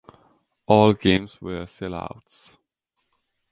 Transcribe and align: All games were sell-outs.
All 0.67 0.93
games 0.93 1.39
were 1.43 1.67
sell-outs. 1.67 2.57